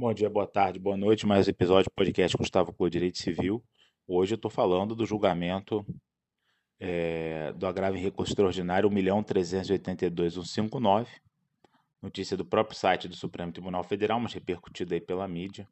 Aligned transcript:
Bom 0.00 0.14
dia, 0.14 0.30
boa 0.30 0.46
tarde, 0.46 0.78
boa 0.78 0.96
noite. 0.96 1.26
Mais 1.26 1.48
um 1.48 1.50
episódio 1.50 1.90
do 1.90 1.92
podcast 1.92 2.36
Gustavo 2.36 2.72
Clô 2.72 2.88
Direito 2.88 3.18
Civil. 3.18 3.60
Hoje 4.06 4.34
eu 4.34 4.36
estou 4.36 4.48
falando 4.48 4.94
do 4.94 5.04
julgamento 5.04 5.84
é, 6.78 7.52
do 7.54 7.66
agravo 7.66 7.96
em 7.96 8.00
recurso 8.00 8.30
extraordinário 8.30 8.88
1.382.159. 8.88 11.08
Notícia 12.00 12.36
do 12.36 12.44
próprio 12.44 12.78
site 12.78 13.08
do 13.08 13.16
Supremo 13.16 13.50
Tribunal 13.50 13.82
Federal, 13.82 14.20
mas 14.20 14.32
repercutida 14.32 14.94
aí 14.94 15.00
pela 15.00 15.26
mídia. 15.26 15.66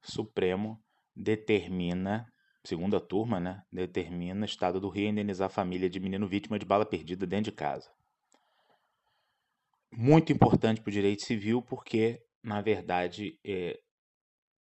Supremo 0.00 0.80
determina, 1.12 2.32
segunda 2.62 3.00
turma, 3.00 3.40
né? 3.40 3.64
Determina 3.72 4.46
Estado 4.46 4.78
do 4.78 4.88
Rio 4.88 5.08
indenizar 5.08 5.46
a 5.46 5.50
família 5.50 5.90
de 5.90 5.98
menino 5.98 6.28
vítima 6.28 6.60
de 6.60 6.64
bala 6.64 6.86
perdida 6.86 7.26
dentro 7.26 7.50
de 7.50 7.56
casa. 7.56 7.90
Muito 9.90 10.32
importante 10.32 10.80
para 10.80 10.90
o 10.90 10.92
direito 10.92 11.22
civil 11.22 11.60
porque 11.60 12.22
na 12.42 12.60
verdade, 12.60 13.38
é, 13.44 13.80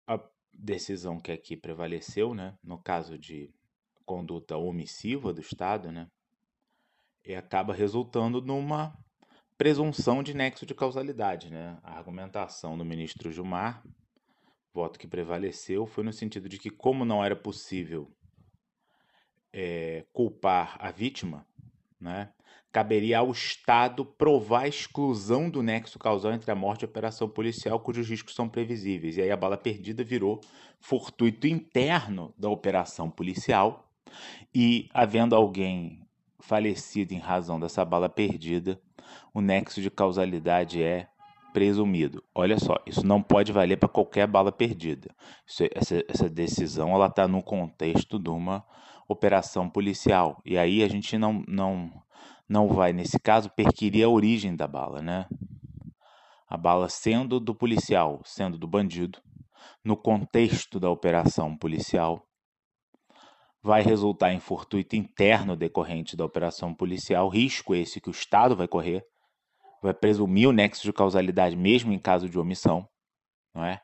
a 0.07 0.19
decisão 0.53 1.19
que 1.19 1.31
aqui 1.31 1.55
prevaleceu, 1.55 2.33
né, 2.33 2.57
no 2.63 2.81
caso 2.81 3.17
de 3.17 3.53
conduta 4.05 4.57
omissiva 4.57 5.33
do 5.33 5.41
Estado, 5.41 5.91
né, 5.91 6.09
e 7.23 7.35
acaba 7.35 7.73
resultando 7.73 8.41
numa 8.41 8.97
presunção 9.57 10.23
de 10.23 10.33
nexo 10.33 10.65
de 10.65 10.73
causalidade. 10.73 11.51
Né? 11.51 11.77
A 11.83 11.97
argumentação 11.97 12.77
do 12.77 12.85
ministro 12.85 13.31
Gilmar, 13.31 13.83
voto 14.73 14.97
que 14.97 15.07
prevaleceu, 15.07 15.85
foi 15.85 16.03
no 16.03 16.13
sentido 16.13 16.47
de 16.47 16.57
que, 16.57 16.69
como 16.69 17.03
não 17.03 17.23
era 17.23 17.35
possível 17.35 18.09
é, 19.51 20.05
culpar 20.13 20.77
a 20.79 20.91
vítima, 20.91 21.45
né, 21.99 22.29
caberia 22.71 23.19
ao 23.19 23.31
Estado 23.31 24.05
provar 24.05 24.61
a 24.61 24.67
exclusão 24.67 25.49
do 25.49 25.63
nexo 25.63 25.97
causal 25.97 26.33
entre 26.33 26.51
a 26.51 26.55
morte 26.55 26.83
e 26.83 26.85
a 26.85 26.89
operação 26.89 27.27
policial, 27.27 27.79
cujos 27.79 28.07
riscos 28.07 28.35
são 28.35 28.47
previsíveis. 28.47 29.17
E 29.17 29.21
aí 29.21 29.31
a 29.31 29.37
bala 29.37 29.57
perdida 29.57 30.03
virou 30.03 30.41
fortuito 30.79 31.47
interno 31.47 32.33
da 32.37 32.49
operação 32.49 33.09
policial. 33.09 33.89
E, 34.53 34.89
havendo 34.93 35.35
alguém 35.35 36.01
falecido 36.39 37.13
em 37.13 37.19
razão 37.19 37.59
dessa 37.59 37.83
bala 37.83 38.07
perdida, 38.07 38.79
o 39.33 39.41
nexo 39.41 39.81
de 39.81 39.89
causalidade 39.89 40.81
é 40.81 41.07
presumido. 41.51 42.23
Olha 42.35 42.59
só, 42.59 42.75
isso 42.85 43.05
não 43.05 43.21
pode 43.21 43.51
valer 43.51 43.77
para 43.77 43.89
qualquer 43.89 44.27
bala 44.27 44.51
perdida. 44.51 45.09
Isso, 45.45 45.63
essa, 45.73 46.03
essa 46.07 46.29
decisão 46.29 46.93
ela 46.93 47.07
está 47.07 47.27
no 47.27 47.41
contexto 47.41 48.19
de 48.19 48.29
uma 48.29 48.63
operação 49.07 49.69
policial. 49.69 50.41
E 50.45 50.57
aí 50.57 50.83
a 50.83 50.87
gente 50.87 51.17
não, 51.17 51.43
não 51.47 51.91
não 52.49 52.69
vai, 52.69 52.93
nesse 52.93 53.19
caso, 53.19 53.49
perquirir 53.49 54.05
a 54.05 54.09
origem 54.09 54.55
da 54.55 54.67
bala, 54.67 55.01
né? 55.01 55.27
A 56.47 56.55
bala 56.55 56.87
sendo 56.87 57.39
do 57.39 57.53
policial, 57.53 58.21
sendo 58.23 58.57
do 58.57 58.65
bandido, 58.65 59.21
no 59.83 59.97
contexto 59.97 60.79
da 60.79 60.89
operação 60.89 61.57
policial, 61.57 62.25
vai 63.61 63.81
resultar 63.81 64.31
em 64.31 64.39
fortuito 64.39 64.95
interno 64.95 65.57
decorrente 65.57 66.15
da 66.15 66.23
operação 66.23 66.73
policial, 66.73 67.27
risco 67.27 67.75
esse 67.75 67.99
que 67.99 68.09
o 68.09 68.11
Estado 68.11 68.55
vai 68.55 68.67
correr, 68.67 69.05
vai 69.83 69.93
presumir 69.93 70.47
o 70.47 70.53
nexo 70.53 70.83
de 70.83 70.93
causalidade 70.93 71.55
mesmo 71.55 71.91
em 71.91 71.99
caso 71.99 72.29
de 72.29 72.39
omissão, 72.39 72.87
não 73.53 73.65
é? 73.65 73.81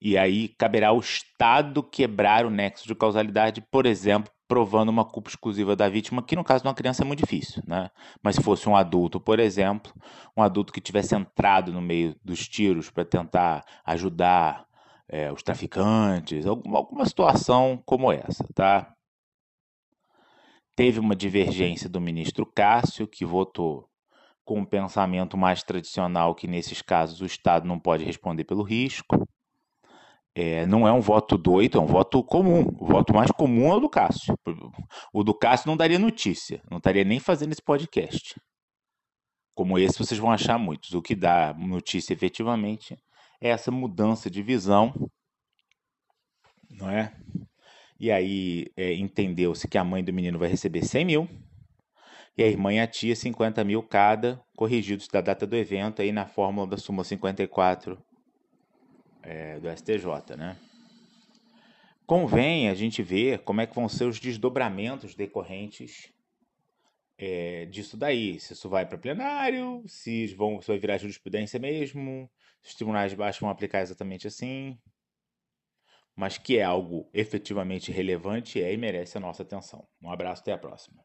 E 0.00 0.16
aí 0.16 0.48
caberá 0.48 0.88
ao 0.88 1.00
Estado 1.00 1.82
quebrar 1.82 2.46
o 2.46 2.50
nexo 2.50 2.86
de 2.86 2.94
causalidade, 2.94 3.60
por 3.62 3.84
exemplo, 3.84 4.32
provando 4.48 4.88
uma 4.88 5.04
culpa 5.04 5.28
exclusiva 5.28 5.74
da 5.74 5.88
vítima, 5.88 6.22
que 6.22 6.36
no 6.36 6.44
caso 6.44 6.62
de 6.62 6.68
uma 6.68 6.74
criança 6.74 7.02
é 7.02 7.06
muito 7.06 7.20
difícil, 7.20 7.62
né? 7.66 7.90
Mas 8.22 8.36
se 8.36 8.42
fosse 8.42 8.68
um 8.68 8.76
adulto, 8.76 9.20
por 9.20 9.40
exemplo, 9.40 9.92
um 10.36 10.42
adulto 10.42 10.72
que 10.72 10.80
tivesse 10.80 11.14
entrado 11.14 11.72
no 11.72 11.80
meio 11.80 12.14
dos 12.24 12.48
tiros 12.48 12.90
para 12.90 13.04
tentar 13.04 13.64
ajudar 13.84 14.66
é, 15.08 15.32
os 15.32 15.42
traficantes, 15.42 16.46
alguma, 16.46 16.78
alguma 16.78 17.06
situação 17.06 17.82
como 17.84 18.12
essa, 18.12 18.46
tá? 18.54 18.92
Teve 20.76 21.00
uma 21.00 21.16
divergência 21.16 21.88
do 21.88 22.00
ministro 22.00 22.44
Cássio, 22.44 23.08
que 23.08 23.24
votou 23.24 23.88
com 24.44 24.60
um 24.60 24.64
pensamento 24.64 25.36
mais 25.36 25.62
tradicional 25.62 26.34
que 26.34 26.46
nesses 26.46 26.80
casos 26.80 27.20
o 27.20 27.26
Estado 27.26 27.66
não 27.66 27.80
pode 27.80 28.04
responder 28.04 28.44
pelo 28.44 28.62
risco. 28.62 29.26
É, 30.38 30.66
não 30.66 30.86
é 30.86 30.92
um 30.92 31.00
voto 31.00 31.38
doido, 31.38 31.78
é 31.78 31.80
um 31.80 31.86
voto 31.86 32.22
comum. 32.22 32.66
O 32.78 32.84
voto 32.84 33.14
mais 33.14 33.30
comum 33.30 33.72
é 33.72 33.76
o 33.76 33.80
do 33.80 33.88
Cássio. 33.88 34.38
O 35.10 35.24
do 35.24 35.32
Cássio 35.32 35.66
não 35.66 35.78
daria 35.78 35.98
notícia, 35.98 36.60
não 36.70 36.76
estaria 36.76 37.04
nem 37.04 37.18
fazendo 37.18 37.52
esse 37.52 37.62
podcast. 37.62 38.38
Como 39.54 39.78
esse, 39.78 39.98
vocês 39.98 40.20
vão 40.20 40.30
achar 40.30 40.58
muitos. 40.58 40.92
O 40.92 41.00
que 41.00 41.14
dá 41.14 41.54
notícia 41.54 42.12
efetivamente 42.12 42.98
é 43.40 43.48
essa 43.48 43.70
mudança 43.70 44.28
de 44.28 44.42
visão, 44.42 44.92
não 46.68 46.90
é? 46.90 47.14
E 47.98 48.12
aí 48.12 48.66
é, 48.76 48.92
entendeu-se 48.92 49.66
que 49.66 49.78
a 49.78 49.84
mãe 49.84 50.04
do 50.04 50.12
menino 50.12 50.38
vai 50.38 50.50
receber 50.50 50.84
100 50.84 51.04
mil 51.06 51.28
e 52.36 52.42
a 52.42 52.46
irmã 52.46 52.74
e 52.74 52.78
a 52.78 52.86
tia 52.86 53.16
50 53.16 53.64
mil 53.64 53.82
cada, 53.82 54.38
corrigidos 54.54 55.08
da 55.08 55.22
data 55.22 55.46
do 55.46 55.56
evento 55.56 56.02
aí 56.02 56.12
na 56.12 56.26
fórmula 56.26 56.66
da 56.66 56.76
súmula 56.76 57.04
54 57.04 57.98
é, 59.26 59.58
do 59.58 59.68
STJ, 59.68 60.36
né? 60.36 60.56
Convém 62.06 62.68
a 62.68 62.74
gente 62.74 63.02
ver 63.02 63.40
como 63.40 63.60
é 63.60 63.66
que 63.66 63.74
vão 63.74 63.88
ser 63.88 64.04
os 64.04 64.20
desdobramentos 64.20 65.16
decorrentes 65.16 66.12
é, 67.18 67.66
disso 67.66 67.96
daí. 67.96 68.38
Se 68.38 68.52
isso 68.52 68.68
vai 68.68 68.86
para 68.86 68.96
plenário, 68.96 69.82
se, 69.88 70.28
vão, 70.34 70.60
se 70.62 70.68
vai 70.68 70.78
virar 70.78 70.98
jurisprudência 70.98 71.58
mesmo, 71.58 72.30
se 72.62 72.70
os 72.70 72.74
tribunais 72.76 73.10
de 73.10 73.16
baixo 73.16 73.40
vão 73.40 73.50
aplicar 73.50 73.80
exatamente 73.80 74.28
assim. 74.28 74.78
Mas 76.14 76.38
que 76.38 76.58
é 76.58 76.62
algo 76.62 77.10
efetivamente 77.12 77.90
relevante 77.90 78.62
é 78.62 78.72
e 78.72 78.76
merece 78.76 79.18
a 79.18 79.20
nossa 79.20 79.42
atenção. 79.42 79.86
Um 80.00 80.10
abraço, 80.10 80.42
até 80.42 80.52
a 80.52 80.58
próxima. 80.58 81.04